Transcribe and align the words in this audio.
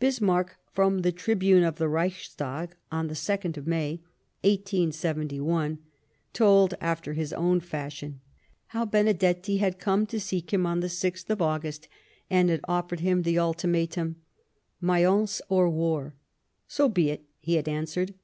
Bismarck, 0.00 0.56
from 0.72 1.02
the 1.02 1.12
tribune 1.12 1.62
of 1.62 1.76
the 1.76 1.86
Reichstag 1.86 2.74
on 2.90 3.06
the 3.06 3.14
2nd 3.14 3.56
of 3.56 3.68
May, 3.68 4.00
1871, 4.42 5.78
told, 6.32 6.74
after 6.80 7.12
his 7.12 7.32
own 7.32 7.60
fashion, 7.60 8.18
how 8.74 8.84
Benedetti 8.84 9.58
had 9.58 9.78
come 9.78 10.04
to 10.06 10.18
seek 10.18 10.52
him 10.52 10.66
on 10.66 10.80
the 10.80 10.88
6th 10.88 11.30
of 11.30 11.40
August, 11.40 11.86
and 12.28 12.50
had 12.50 12.58
offered 12.66 12.98
him 12.98 13.22
the 13.22 13.38
ultimatum:" 13.38 14.16
Mayence 14.80 15.40
or 15.48 15.70
war?"" 15.70 16.14
So 16.66 16.88
be 16.88 17.10
it," 17.10 17.22
he 17.38 17.54
had 17.54 17.68
answered. 17.68 18.14